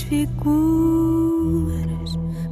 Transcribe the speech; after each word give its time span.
figuras 0.00 1.74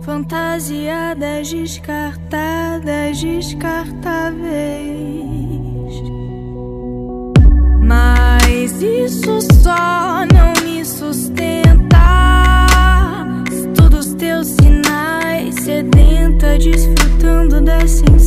fantasiadas, 0.02 1.50
descartadas, 1.50 3.20
descartáveis. 3.20 4.42
Mas 7.80 8.82
isso 8.82 9.40
só 9.62 10.24
não 10.32 10.52
me 10.64 10.84
sustenta. 10.84 12.66
Se 13.50 13.68
todos 13.68 14.14
teus 14.14 14.48
sinais 14.48 15.54
sedenta, 15.56 16.58
desfrutando 16.58 17.60
da 17.60 17.80
sensação. 17.86 18.21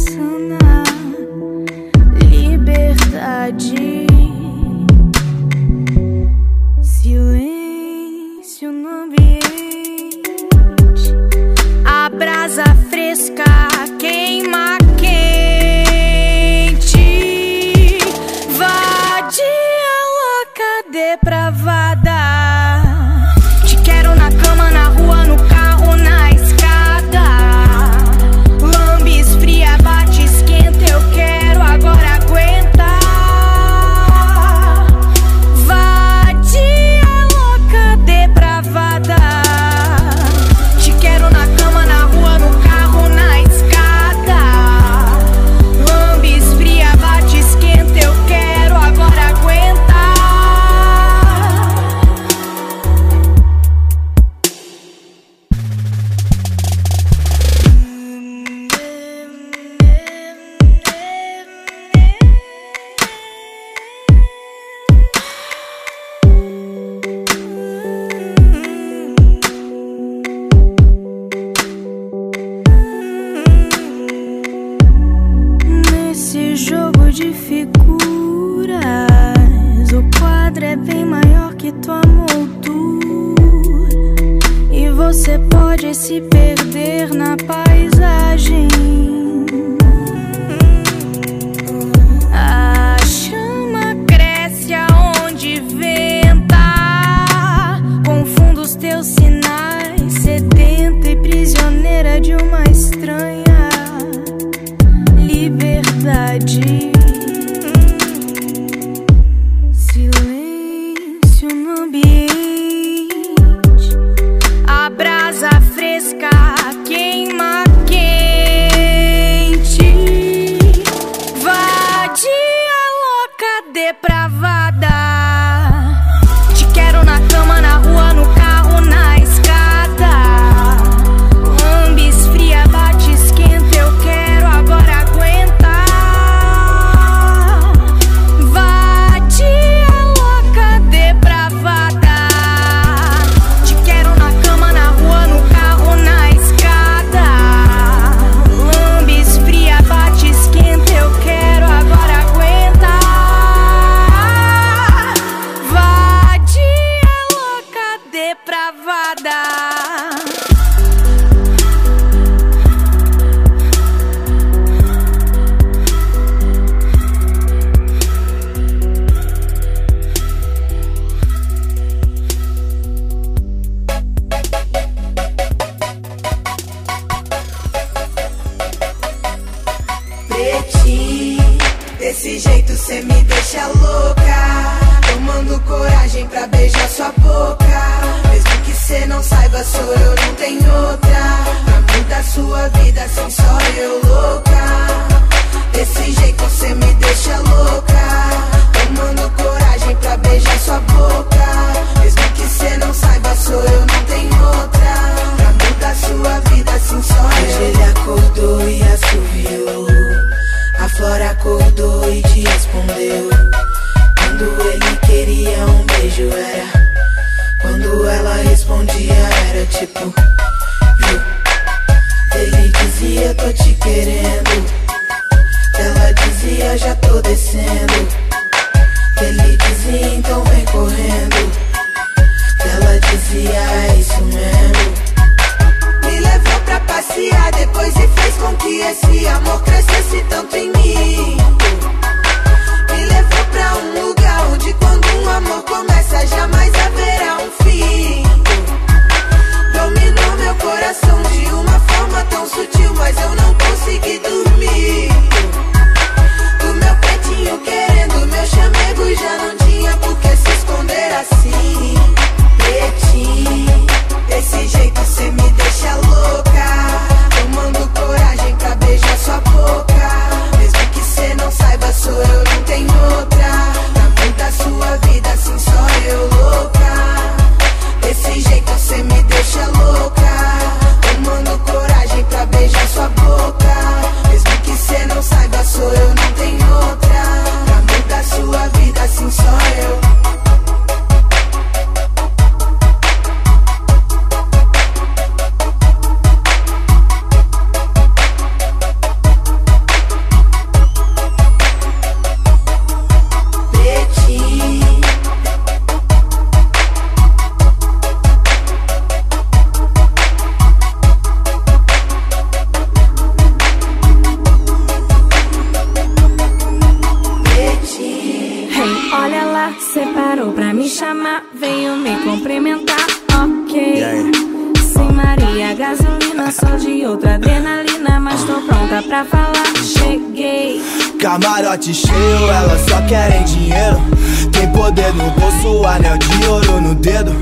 Poder 334.86 335.14
no 335.16 335.32
bolso, 335.32 335.88
anel 335.88 336.18
de 336.18 336.48
ouro 336.48 336.82
no 336.82 336.94
dedo. 336.96 337.34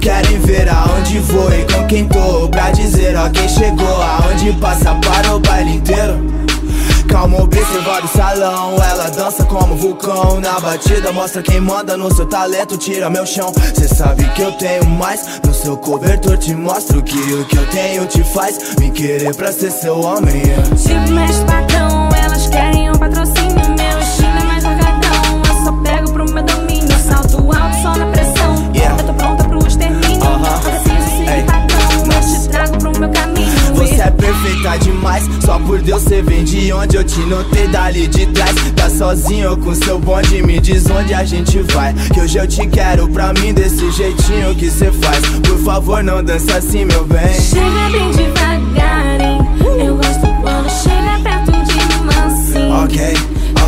Querem 0.00 0.38
ver 0.40 0.68
aonde 0.68 1.18
vou 1.20 1.50
e 1.52 1.64
com 1.72 1.86
quem 1.86 2.06
tô 2.08 2.48
Pra 2.48 2.70
dizer 2.70 3.14
ó 3.16 3.28
quem 3.28 3.46
chegou, 3.48 4.02
aonde 4.02 4.50
passa 4.54 4.94
para 4.94 5.34
o 5.34 5.40
baile 5.40 5.76
inteiro 5.76 6.18
Calma, 7.06 7.42
observado 7.42 8.06
o 8.06 8.08
salão 8.08 8.76
Ela 8.82 9.10
dança 9.10 9.44
como 9.44 9.76
vulcão 9.76 10.40
Na 10.40 10.58
batida 10.58 11.12
mostra 11.12 11.42
quem 11.42 11.60
manda 11.60 11.98
no 11.98 12.10
seu 12.14 12.24
talento 12.24 12.78
Tira 12.78 13.10
meu 13.10 13.26
chão 13.26 13.52
Cê 13.74 13.86
sabe 13.88 14.24
que 14.30 14.40
eu 14.40 14.52
tenho 14.52 14.86
mais 14.86 15.42
No 15.46 15.52
seu 15.52 15.76
cobertor 15.76 16.38
te 16.38 16.54
mostro 16.54 17.02
que 17.02 17.18
o 17.18 17.44
que 17.44 17.56
eu 17.58 17.66
tenho 17.66 18.06
te 18.06 18.24
faz 18.24 18.58
Me 18.78 18.90
querer 18.90 19.34
pra 19.34 19.52
ser 19.52 19.70
seu 19.70 20.00
homem. 20.00 20.40
Tipo 20.82 21.10
mestre 21.10 21.44
patrão 21.44 22.08
Elas 22.24 22.46
querem 22.46 22.88
um 22.88 22.94
patrocínio 22.94 23.39
Você 34.00 34.04
é 34.06 34.10
perfeita 34.12 34.78
demais. 34.78 35.24
Só 35.44 35.58
por 35.58 35.78
Deus 35.82 36.02
cê 36.02 36.22
vem 36.22 36.42
de 36.42 36.72
onde 36.72 36.96
eu 36.96 37.04
te 37.04 37.20
notei 37.20 37.68
dali 37.68 38.06
de 38.06 38.24
trás. 38.28 38.54
Tá 38.74 38.88
sozinho 38.88 39.54
com 39.58 39.74
seu 39.74 39.98
bonde, 39.98 40.42
me 40.42 40.58
diz 40.58 40.88
onde 40.88 41.12
a 41.12 41.22
gente 41.22 41.58
vai. 41.74 41.92
Que 41.92 42.20
hoje 42.20 42.38
eu 42.38 42.48
te 42.48 42.66
quero 42.66 43.06
pra 43.08 43.34
mim 43.34 43.52
desse 43.52 43.90
jeitinho 43.90 44.54
que 44.54 44.70
cê 44.70 44.90
faz. 44.90 45.20
Por 45.40 45.58
favor 45.58 46.02
não 46.02 46.24
dança 46.24 46.56
assim 46.56 46.86
meu 46.86 47.04
bem. 47.04 47.34
Chega 47.34 47.90
bem 47.92 48.10
devagar, 48.12 49.20
hein? 49.20 49.38
Eu 49.84 49.96
gosto 49.96 50.26
quando 50.40 50.70
chega 50.70 51.20
perto 51.22 51.52
de 51.52 51.74
mim 51.74 52.10
assim. 52.24 52.72
Ok, 52.72 53.14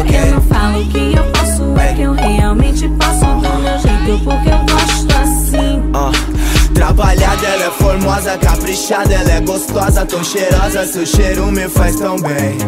ok. 0.01 0.17
Eu 0.19 0.35
não 0.35 0.41
falo 0.41 0.87
que 0.87 1.15
eu 1.15 1.25
posso, 1.25 1.79
é 1.79 1.93
que 1.93 2.03
eu 2.03 2.13
realmente 2.15 2.89
posso. 2.89 3.27
Do 3.27 3.59
meu 3.61 3.79
jeito 3.79 4.25
porque 4.25 4.49
eu 4.49 4.59
gosto 4.65 5.15
assim. 5.15 5.79
Uh, 5.93 6.52
Trabalhada, 6.83 7.47
ela 7.47 7.67
é 7.67 7.71
formosa, 7.71 8.37
caprichada, 8.37 9.15
ela 9.15 9.31
é 9.31 9.41
gostosa, 9.41 10.05
tão 10.05 10.25
cheirosa 10.25 10.85
Seu 10.85 11.07
cheiro 11.07 11.47
me 11.47 11.69
faz 11.69 11.95
tão 11.95 12.17
bem 12.17 12.59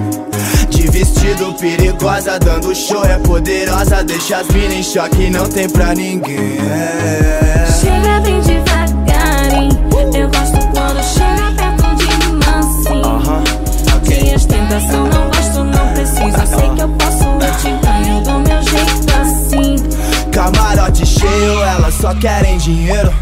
de 0.71 0.83
vestido 0.89 1.53
perigosa, 1.55 2.39
dando 2.39 2.73
show 2.77 3.05
é 3.05 3.19
poderosa 3.19 4.05
Deixa 4.05 4.37
as 4.37 4.47
minas 4.51 4.73
em 4.73 4.83
choque, 4.85 5.31
não 5.31 5.49
tem 5.49 5.69
pra 5.69 5.97
ninguém 5.97 6.59
é. 6.61 7.67
Chega 7.81 8.21
bem 8.21 8.41
devagar, 8.41 9.53
hein 9.53 9.69
Eu 10.15 10.29
gosto 10.29 10.59
quando 10.73 11.03
chega 11.03 11.53
perto 11.57 11.97
de 11.97 12.17
mim 12.29 12.41
assim 12.57 13.01
uh 13.01 13.21
-huh. 13.21 13.97
okay. 13.97 14.23
De 14.23 14.35
ostentação 14.37 15.09
não 15.09 15.27
gosto, 15.27 15.65
não 15.65 15.93
preciso 15.93 16.57
Sei 16.57 16.71
que 16.71 16.83
eu 16.83 16.89
posso, 16.91 17.25
eu 17.25 17.57
te 17.59 17.85
ganho 17.85 18.21
do 18.23 18.39
meu 18.49 18.63
jeito 18.63 19.21
assim 19.21 20.31
Camarote 20.31 21.05
cheio, 21.05 21.61
elas 21.65 21.95
só 21.95 22.15
querem 22.15 22.57
dinheiro 22.59 23.13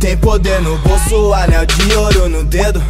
Tem 0.00 0.16
poder 0.16 0.62
no 0.62 0.78
bolso, 0.78 1.34
anel 1.34 1.66
de 1.66 1.94
ouro 1.94 2.26
no 2.26 2.42
dedo. 2.42 2.82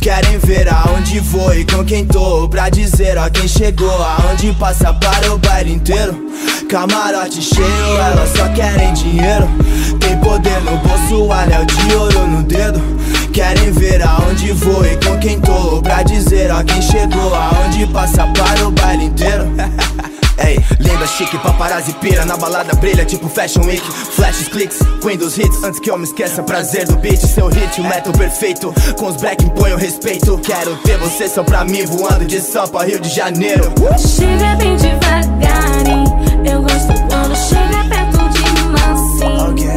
Querem 0.00 0.36
ver 0.38 0.68
aonde 0.68 1.20
vou 1.20 1.54
e 1.54 1.64
com 1.64 1.84
quem 1.84 2.04
tô 2.04 2.48
Pra 2.48 2.68
dizer 2.68 3.16
ó 3.16 3.30
quem 3.30 3.46
chegou. 3.46 3.88
Aonde 3.88 4.52
passa 4.54 4.92
para 4.92 5.32
o 5.32 5.38
baile 5.38 5.72
inteiro. 5.74 6.28
Camarote 6.68 7.40
cheio, 7.40 7.98
elas 7.98 8.30
só 8.36 8.48
querem 8.48 8.92
dinheiro. 8.94 9.48
Tem 10.00 10.18
poder 10.18 10.60
no 10.62 10.76
bolso, 10.78 11.32
anel 11.32 11.64
de 11.64 11.94
ouro 11.94 12.26
no 12.26 12.42
dedo. 12.42 12.80
Querem 13.32 13.70
ver 13.70 14.02
aonde 14.02 14.50
vou 14.52 14.84
e 14.84 14.96
com 14.96 15.18
quem 15.18 15.40
tô 15.40 15.80
Pra 15.82 16.02
dizer 16.02 16.50
ó 16.50 16.64
quem 16.64 16.82
chegou. 16.82 17.32
Aonde 17.32 17.86
passa 17.86 18.26
para 18.26 18.66
o 18.66 18.72
baile 18.72 19.04
inteiro 19.04 19.44
Ei, 20.38 20.58
linda, 20.78 21.06
chique, 21.06 21.38
paparazzi 21.38 21.92
pira 21.94 22.24
Na 22.24 22.36
balada 22.36 22.74
brilha, 22.76 23.04
tipo 23.04 23.28
Fashion 23.28 23.64
Week. 23.64 23.82
Flashes, 23.82 24.48
clicks, 24.48 24.78
Queen 25.00 25.16
dos 25.16 25.38
hits 25.38 25.62
Antes 25.62 25.80
que 25.80 25.90
eu 25.90 25.98
me 25.98 26.04
esqueça, 26.04 26.42
prazer 26.42 26.86
do 26.86 26.96
beat 26.96 27.18
Seu 27.18 27.48
hit, 27.48 27.80
o 27.80 27.84
método 27.84 28.18
perfeito. 28.18 28.74
Com 28.98 29.06
os 29.06 29.16
black 29.16 29.44
imponho 29.44 29.76
respeito 29.76 30.38
Quero 30.38 30.76
ter 30.78 30.98
você 30.98 31.28
só 31.28 31.42
pra 31.42 31.64
mim 31.64 31.84
Voando 31.86 32.24
de 32.24 32.40
Sampa, 32.40 32.84
Rio 32.84 33.00
de 33.00 33.08
Janeiro. 33.08 33.72
Chega 33.98 34.54
bem 34.56 34.76
devagar, 34.76 35.86
hein? 35.86 36.04
Eu 36.44 36.62
gosto 36.62 36.92
quando 37.08 37.36
chega 37.36 37.84
perto 37.88 38.28
de 38.28 38.40
mim 38.40 38.74
assim 38.92 39.50
Ok, 39.50 39.68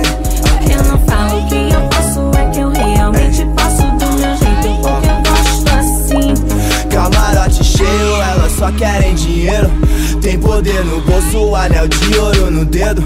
ok 0.55 0.75
Eu 0.75 0.83
não 0.83 0.99
falo 1.05 1.47
que 1.47 1.73
eu 1.73 1.81
posso, 1.89 2.37
é 2.37 2.49
que 2.51 2.59
eu 2.59 2.69
realmente 2.69 3.45
posso 3.55 3.83
Do 3.97 4.11
meu 4.17 4.35
jeito, 4.37 4.81
porque 4.81 5.07
eu 5.07 5.21
gosto 5.23 5.69
assim. 5.79 6.89
Camarote 6.89 7.63
cheio, 7.63 8.21
elas 8.21 8.51
só 8.51 8.71
querem 8.73 9.15
dinheiro 9.15 9.88
tem 10.19 10.37
poder 10.37 10.83
no 10.85 11.01
bolso, 11.01 11.55
anel 11.55 11.87
de 11.87 12.17
ouro 12.17 12.51
no 12.51 12.65
dedo. 12.65 13.01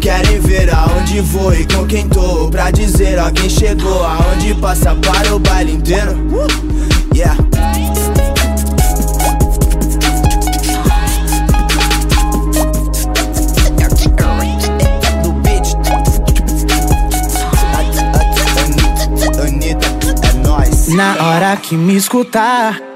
Querem 0.00 0.40
ver 0.40 0.72
aonde 0.74 1.20
vou 1.20 1.54
e 1.54 1.64
com 1.66 1.86
quem 1.86 2.08
tô 2.08 2.48
Pra 2.50 2.70
dizer 2.70 3.18
ó 3.18 3.30
quem 3.30 3.48
chegou. 3.48 4.04
Aonde 4.04 4.54
passa 4.54 4.94
para 4.94 5.34
o 5.34 5.38
baile 5.38 5.72
inteiro. 5.72 6.16
Yeah. 7.14 7.36
Na 20.94 21.16
hora 21.24 21.56
que 21.56 21.76
me 21.76 21.96
escutar 21.96 22.93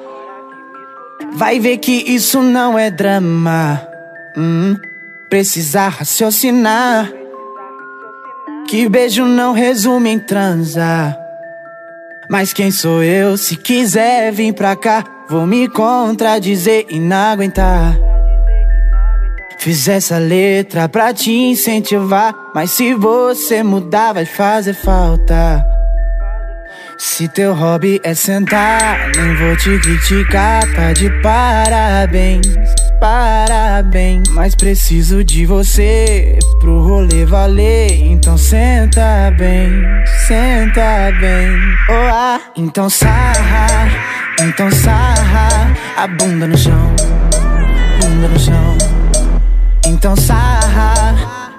Vai 1.39 1.61
ver 1.61 1.79
que 1.79 1.93
isso 1.93 2.43
não 2.43 2.77
é 2.77 2.91
drama. 2.91 3.81
Hum, 4.37 4.75
precisa 5.31 5.87
raciocinar. 5.87 7.13
Que 8.67 8.89
beijo 8.89 9.25
não 9.25 9.53
resume 9.53 10.11
em 10.11 10.19
transa. 10.19 11.17
Mas 12.29 12.53
quem 12.53 12.73
sou 12.73 13.05
eu? 13.05 13.37
Se 13.37 13.55
quiser 13.55 14.33
vir 14.33 14.53
pra 14.53 14.75
cá, 14.75 15.05
vou 15.31 15.47
me 15.47 15.69
contradizer 15.69 16.87
e 16.91 16.99
não 16.99 17.17
aguentar. 17.17 17.97
Fiz 19.61 19.87
essa 19.87 20.19
letra 20.19 20.89
pra 20.89 21.15
te 21.15 21.31
incentivar. 21.31 22.35
Mas 22.53 22.73
se 22.73 22.95
você 22.95 23.63
mudar, 23.63 24.13
vai 24.13 24.25
fazer 24.25 24.75
falta. 24.75 25.65
Se 27.01 27.29
teu 27.29 27.55
hobby 27.55 28.01
é 28.03 28.13
sentar, 28.13 29.13
nem 29.17 29.33
vou 29.37 29.57
te 29.57 29.79
criticar, 29.79 30.65
tá 30.75 30.93
de 30.93 31.09
parabéns, 31.23 32.45
parabéns. 32.99 34.29
Mas 34.31 34.57
preciso 34.57 35.23
de 35.23 35.47
você 35.47 36.37
pro 36.59 36.83
rolê 36.83 37.25
valer, 37.25 38.05
então 38.05 38.37
senta 38.37 39.33
bem, 39.39 39.71
senta 40.27 41.13
bem. 41.21 41.57
Oh, 41.89 42.13
ah, 42.13 42.41
então 42.57 42.91
sarra, 42.91 43.89
então 44.41 44.69
sarra, 44.69 45.73
a 45.97 46.07
bunda 46.09 46.49
no 46.49 46.59
chão, 46.59 46.97
bunda 48.01 48.27
no 48.27 48.39
chão. 48.41 48.77
Então 49.87 50.17
sarra, 50.17 51.05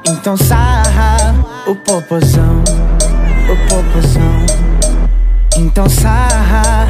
então 0.05 0.35
sarra, 0.35 1.33
o 1.65 1.73
popozão, 1.75 2.61
o 3.49 3.69
popozão. 3.69 4.68
Então 5.59 5.89
sarra, 5.89 6.87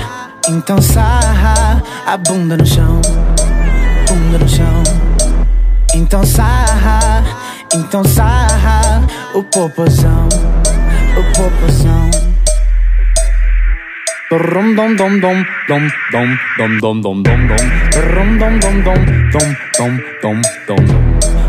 então 0.47 0.79
sarra 0.79 1.81
a 2.05 2.15
bunda 2.17 2.55
no 2.55 2.63
chão, 2.63 3.01
bunda 4.07 4.37
no 4.37 4.47
chão. 4.47 4.83
Então 5.95 6.23
sarra, 6.23 7.25
então 7.73 8.03
sarra 8.03 9.01
o 9.33 9.43
popozão, 9.43 10.29
o 11.17 11.23
popozão. 11.35 12.11
Dom 14.29 14.75
dom 14.75 14.95
dom 14.95 15.19
dom 15.19 15.43
dom 15.67 15.87
dom 16.11 16.27
dom 16.59 16.77
dom 16.77 17.01
dom 17.01 17.23
dom 17.23 17.43
dom 17.43 17.79
dom 18.37 18.59
dom 18.59 18.83
dom 18.83 19.01
dom 19.31 19.97
dom 20.21 20.41
dom 20.67 20.85
dom 20.85 21.08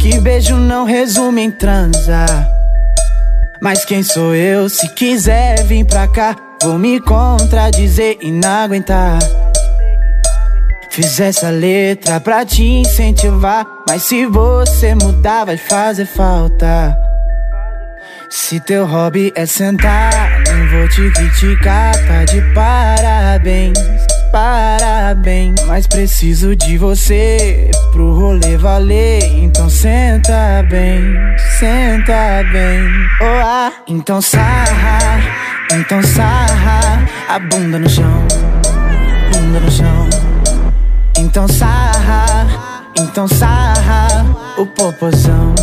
Que 0.00 0.20
beijo 0.20 0.54
não 0.54 0.84
resume 0.84 1.42
em 1.42 1.50
transar. 1.50 2.48
Mas 3.60 3.84
quem 3.84 4.02
sou 4.02 4.34
eu? 4.34 4.68
Se 4.68 4.88
quiser 4.94 5.64
vir 5.64 5.84
pra 5.84 6.06
cá, 6.06 6.36
vou 6.62 6.78
me 6.78 7.00
contradizer 7.00 8.16
e 8.20 8.30
não 8.30 8.48
aguentar. 8.48 9.18
Fiz 10.90 11.18
essa 11.18 11.50
letra 11.50 12.20
pra 12.20 12.44
te 12.44 12.62
incentivar. 12.62 13.66
Mas 13.88 14.02
se 14.02 14.24
você 14.24 14.94
mudar, 14.94 15.44
vai 15.44 15.56
fazer 15.56 16.06
falta. 16.06 16.96
Se 18.30 18.60
teu 18.60 18.86
hobby 18.86 19.32
é 19.34 19.46
sentar, 19.46 20.42
não 20.46 20.68
vou 20.68 20.88
te 20.88 21.10
criticar, 21.10 21.94
tá 22.06 22.24
de 22.24 22.40
parabéns 22.54 24.07
parabéns. 24.30 25.60
Mas 25.66 25.86
preciso 25.86 26.54
de 26.56 26.78
você 26.78 27.70
pro 27.92 28.14
rolê 28.14 28.56
valer. 28.56 29.22
Então 29.38 29.68
senta 29.68 30.64
bem, 30.68 31.14
senta 31.58 32.44
bem. 32.52 32.84
Oh, 33.20 33.44
ah. 33.44 33.72
Então 33.86 34.20
sarra, 34.20 35.20
então 35.72 36.02
sarra 36.02 37.08
a 37.28 37.38
bunda 37.38 37.78
no 37.78 37.88
chão, 37.88 38.26
bunda 39.32 39.60
no 39.60 39.70
chão. 39.70 40.08
Então 41.16 41.48
sarra, 41.48 42.26
então 42.96 43.26
sarra 43.26 44.26
o 44.56 44.66
popozão, 44.66 45.54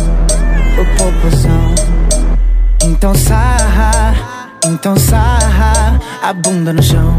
o 0.78 0.84
popozão. 0.98 1.74
Então 2.82 3.14
sarra, 3.14 4.14
então 4.64 4.96
sarra 4.96 5.98
a 6.22 6.32
bunda 6.32 6.72
no 6.72 6.82
chão 6.82 7.18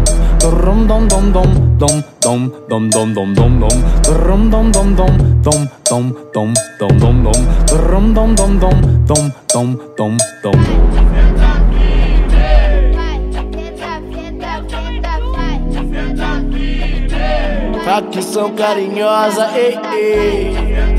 dom 0.41 0.87
dom 0.87 1.07
dom 1.07 1.31
dom 1.33 1.49
dom 1.77 2.01
dom 2.21 2.51
dom 2.69 2.89
dom 2.89 3.13
dom 3.13 3.33
dom 3.35 3.59
dom 3.59 3.77
Rum 4.25 4.49
dom 4.49 4.71
dom 4.71 4.95
dom 4.95 5.17
dom 5.43 5.67
dom 5.89 6.13
dom 6.33 6.53
dom 6.79 6.97
dom 6.99 7.23
dom 7.23 7.39
Rum 7.69 8.13
dom 8.13 8.35
dom 8.35 8.59
dom 8.59 8.81
dom 9.07 9.31
dom 9.53 9.77
dom 9.97 10.17
dom 10.43 10.55
Facção 17.85 18.53
carinhosa, 18.55 19.49
ei, 19.53 19.77
ei. 19.93 20.55
ei. 20.55 20.91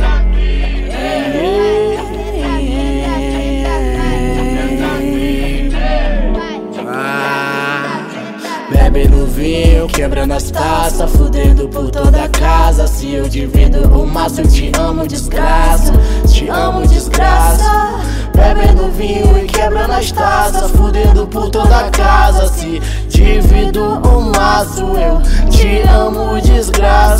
Bebe 8.92 9.08
no 9.08 9.32
vinho, 9.42 9.88
quebrando 9.88 10.32
as 10.32 10.50
taças 10.50 11.11
Fudendo 11.11 11.68
por 11.68 11.90
toda 11.90 12.25
a 12.25 12.28
casa 12.28 12.87
Se 12.87 13.12
eu 13.12 13.28
divido 13.28 13.80
o 13.88 14.06
eu 14.38 14.49
te 14.49 14.70
amo, 14.78 15.06
desgraça 15.06 15.92
Te 16.32 16.49
amo, 16.49 16.87
desgraça. 16.87 17.64
Bebe 18.34 18.72
no 18.72 18.90
vinho 18.92 19.38
e 19.38 19.46
quebrando 19.46 19.92
as 19.92 20.12
taças 20.12 20.70
Fudendo 20.70 21.26
por 21.26 21.50
toda 21.50 21.76
a 21.76 21.90
casa 21.90 22.46
Se 22.49 22.80
divido 23.08 23.82
o 23.82 24.32
maço, 24.37 24.80
eu 24.80 25.20
te 25.50 25.80
amo, 25.88 26.40
desgraça 26.40 27.12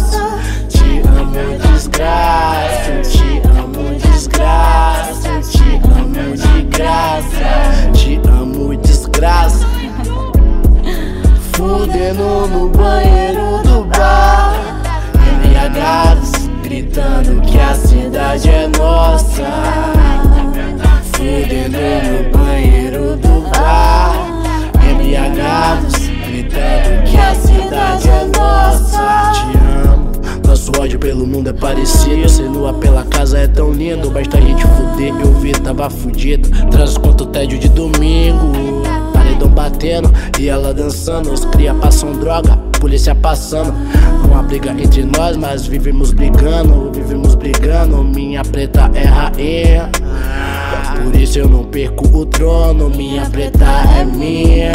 no 12.47 12.69
banheiro 12.69 13.63
do 13.63 13.85
bar. 13.85 14.55
Embriagados, 15.35 16.33
gritando 16.63 17.41
que 17.43 17.59
a 17.59 17.75
cidade 17.75 18.49
é 18.49 18.69
nossa. 18.79 19.45
Fudendo 21.13 21.79
no 21.79 22.39
banheiro 22.39 23.17
do 23.17 23.49
bar. 23.51 24.15
Embriagados, 24.91 25.95
gritando 26.27 27.05
que 27.05 27.17
a 27.17 27.35
cidade 27.35 28.09
é 28.09 28.25
nossa. 28.39 29.33
Te 29.33 29.59
amo 29.87 30.13
nosso 30.47 30.71
ódio 30.81 30.99
pelo 30.99 31.27
mundo 31.27 31.49
é 31.49 31.53
parecido. 31.53 32.29
Ser 32.29 32.49
nua 32.49 32.73
pela 32.75 33.05
casa 33.05 33.39
é 33.39 33.47
tão 33.47 33.73
lindo 33.73 34.11
Basta 34.11 34.39
a 34.39 34.41
gente 34.41 34.63
fuder, 34.67 35.13
eu 35.21 35.33
vi, 35.41 35.53
tava 35.53 35.91
fudido. 35.91 36.49
Traz 36.71 36.97
quanto 36.97 37.27
tédio 37.27 37.42
dançando. 40.83 41.33
Os 41.33 41.45
cria 41.45 41.75
passam 41.75 42.13
droga, 42.13 42.57
polícia 42.81 43.15
passando. 43.15 43.73
Uma 44.25 44.43
briga 44.43 44.71
entre 44.71 45.05
nós, 45.05 45.37
mas 45.37 45.67
vivemos 45.67 46.13
brigando, 46.13 46.91
vivemos 46.93 47.35
brigando. 47.35 48.03
Minha 48.03 48.43
preta 48.43 48.91
é 48.95 49.05
rainha. 49.05 49.91
Por 51.03 51.15
isso 51.17 51.39
eu 51.39 51.49
não 51.49 51.65
perco 51.65 52.07
o 52.17 52.27
trono, 52.27 52.91
minha 52.91 53.29
preta 53.31 53.67
é 53.99 54.05
minha. 54.05 54.73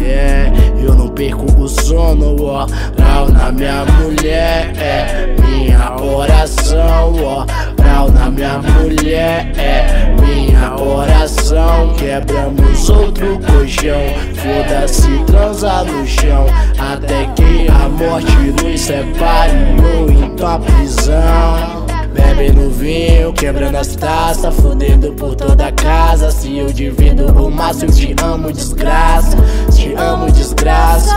Yeah, 0.00 0.52
eu 0.80 0.94
não 0.94 1.08
perco 1.08 1.44
o 1.60 1.68
sono, 1.68 2.36
ó. 2.42 2.66
Grau 2.96 3.28
na 3.28 3.50
minha 3.50 3.84
mulher, 3.84 4.72
é 4.76 5.34
minha 5.40 5.96
oração, 6.00 7.14
ó. 7.22 7.46
Grau 7.76 8.10
na 8.10 8.30
minha 8.30 8.58
mulher, 8.58 9.52
é 9.56 10.14
minha 10.20 10.76
oração. 10.80 11.94
Quebramos 11.94 12.90
outro 12.90 13.38
colchão, 13.40 14.00
foda-se, 14.46 15.24
transa 15.24 15.84
no 15.84 16.06
chão. 16.06 16.46
Até 16.78 17.26
que 17.34 17.68
a 17.68 17.88
morte 17.88 18.36
nos 18.62 18.80
separe, 18.80 19.52
ou 19.98 20.10
então 20.10 20.48
a 20.48 20.58
prisão. 20.58 21.86
Bebe 22.12 22.50
no 22.50 22.70
vinho, 22.70 23.32
quebrando 23.32 23.76
as 23.76 23.94
taças, 23.94 24.54
fudendo 24.56 25.12
por 25.12 25.34
toda 25.34 25.66
a 25.66 25.72
casa. 25.72 26.30
Se 26.30 26.56
eu 26.56 26.72
divido 26.72 27.26
o 27.26 27.50
eu 27.50 27.90
te 27.90 28.14
amo, 28.22 28.52
desgraça. 28.52 29.36
Te 29.74 29.94
amo, 29.94 30.30
desgraça. 30.30 31.14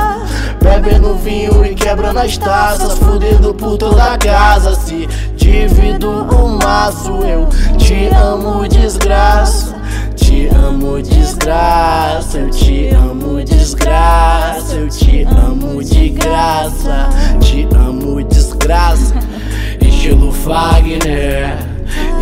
Bebe 0.62 1.00
no 1.00 1.16
vinho 1.16 1.66
e 1.66 1.74
quebrando 1.74 2.20
as 2.20 2.38
taças, 2.38 2.98
fudendo 3.00 3.54
por 3.54 3.78
toda 3.78 4.14
a 4.14 4.18
casa. 4.18 4.76
Se 4.76 5.08
divido 5.38 6.10
o 6.10 6.50
maço, 6.62 7.12
eu 7.24 7.48
te 7.78 8.08
amo, 8.14 8.68
desgraça. 8.68 9.79
Te 10.40 10.48
amo, 10.56 11.02
desgraça. 11.02 12.38
Eu 12.38 12.50
te 12.50 12.88
amo, 12.92 13.44
desgraça. 13.44 14.74
Eu 14.74 14.88
te 14.88 15.24
amo 15.24 15.84
de 15.84 16.12
graça. 16.12 17.10
Te 17.42 17.68
amo, 17.76 18.24
desgraça. 18.24 19.16
Estilo 19.82 20.32
Fagner, 20.32 21.58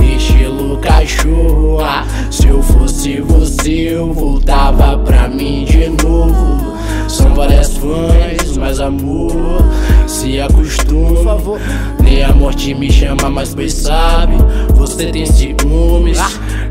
estilo 0.02 0.80
cachorro. 0.80 1.80
Ah, 1.80 2.04
se 2.32 2.48
eu 2.48 2.64
fosse 2.64 3.22
você, 3.22 3.94
eu 3.94 4.12
voltava 4.12 4.98
pra 4.98 5.28
mim 5.28 5.64
de 5.66 5.88
novo. 6.04 6.76
São 7.08 7.36
várias 7.36 7.78
fãs, 7.78 8.58
mas 8.58 8.80
amor 8.80 9.64
se 10.08 10.42
acostuma. 10.42 11.38
Nem 12.00 12.24
a 12.24 12.34
morte 12.34 12.74
me 12.74 12.92
chama, 12.92 13.30
mas 13.30 13.54
pois 13.54 13.76
sabe, 13.76 14.34
você 14.74 15.12
tem 15.12 15.28
ciúmes. 15.28 16.18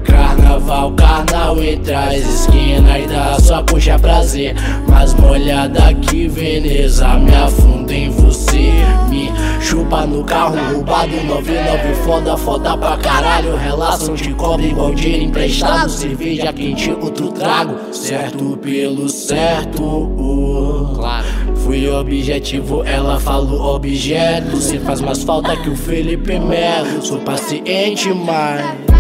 Carnaval, 0.07 0.93
carnal 0.93 1.63
entre 1.63 1.95
as 1.95 2.17
esquinas 2.17 3.07
dá 3.07 3.39
só 3.41 3.63
puxa 3.63 3.99
prazer. 3.99 4.55
Mas 4.89 5.15
molhada 5.15 5.93
que 5.95 6.29
Veneza 6.29 7.09
me 7.19 7.35
afunda 7.35 7.95
em 7.95 8.11
você. 8.11 8.73
Me 9.09 9.31
chupa 9.61 10.07
no 10.07 10.25
carro 10.25 10.57
roubado, 10.73 11.13
99 11.25 11.95
foda, 12.05 12.37
foda 12.37 12.77
pra 12.77 12.97
caralho. 12.97 13.57
Relação 13.57 14.15
de 14.15 14.33
cobre 14.35 14.69
igual 14.69 14.95
dinheiro 14.95 15.25
emprestado. 15.25 15.91
Cerveja 15.91 16.53
quente, 16.53 16.91
outro 16.91 17.29
trago. 17.29 17.77
Certo 17.93 18.57
pelo 18.57 19.09
certo. 19.09 20.93
Claro. 20.95 21.27
Fui 21.57 21.89
objetivo, 21.89 22.85
ela 22.85 23.19
falou 23.19 23.75
objeto. 23.75 24.57
Se 24.59 24.79
faz 24.79 25.01
mais 25.01 25.23
falta 25.23 25.57
que 25.57 25.69
o 25.69 25.77
Felipe 25.77 26.39
Melo. 26.39 27.03
Sou 27.03 27.19
paciente, 27.19 28.13
mas. 28.13 28.96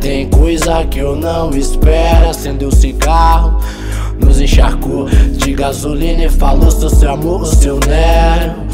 Tem 0.00 0.28
coisa 0.28 0.84
que 0.84 0.98
eu 0.98 1.14
não 1.14 1.50
espero. 1.50 2.30
Acendeu 2.30 2.68
o 2.68 2.74
cigarro, 2.74 3.60
nos 4.18 4.40
encharcou 4.40 5.06
de 5.08 5.52
gasolina 5.52 6.24
e 6.24 6.30
falou: 6.30 6.70
Seu 6.70 6.90
seu 6.90 7.10
amor, 7.12 7.46
seu 7.46 7.78
Nero. 7.86 8.70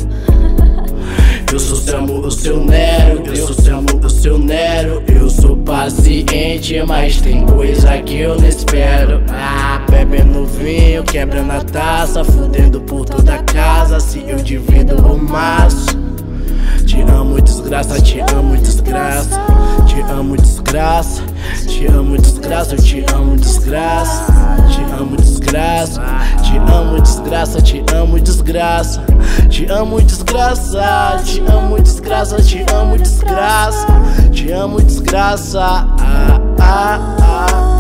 Eu 1.52 1.60
sou 1.60 1.76
Samu, 1.76 2.18
o 2.18 2.30
seu 2.30 2.62
Nero. 2.62 3.22
Eu 3.24 3.36
sou 3.36 3.54
Samu, 3.54 4.04
o 4.04 4.10
seu 4.10 4.36
Nero. 4.36 5.02
Eu 5.06 5.30
sou 5.30 5.56
paciente, 5.56 6.82
mas 6.86 7.20
tem 7.20 7.46
coisa 7.46 7.96
que 8.02 8.18
eu 8.18 8.38
não 8.38 8.48
espero. 8.48 9.22
Ah, 9.30 9.80
bebendo 9.88 10.44
vinho, 10.44 11.02
quebrando 11.04 11.52
a 11.52 11.62
taça, 11.62 12.24
fudendo 12.24 12.80
por 12.80 13.06
toda 13.06 13.36
a 13.36 13.42
casa. 13.42 14.00
Se 14.00 14.24
eu 14.28 14.36
divido 14.36 14.96
o 14.96 15.16
maço. 15.16 15.96
Te 16.84 17.00
amo, 17.02 17.40
desgraça, 17.66 18.00
te 18.00 18.20
amo, 18.20 18.56
desgraça. 18.56 19.40
Te 19.86 20.00
amo, 20.02 20.36
desgraça. 20.36 21.22
Te 21.66 21.86
amo, 21.86 22.16
desgraça, 22.16 22.76
te 22.76 23.04
amo, 23.12 23.36
desgraça. 23.36 24.32
Te 24.70 24.82
amo, 24.92 25.16
desgraça. 25.16 26.00
Te 26.42 26.56
amo, 26.58 27.00
desgraça, 27.00 27.60
te 27.60 27.84
amo, 27.92 28.20
desgraça. 28.20 29.04
Te 29.50 29.66
amo, 29.66 30.00
desgraça. 30.00 31.22
Te 31.24 31.40
amo, 31.40 31.80
desgraça, 31.80 32.36
te 32.40 32.64
amo, 32.72 32.96
desgraça. 32.96 33.86
Te 34.32 34.52
amo, 34.52 34.80
desgraça. 34.80 35.60
Ah, 35.60 36.40
ah. 36.60 37.75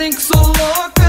think 0.00 0.18
so 0.18 0.40
long 0.40 0.99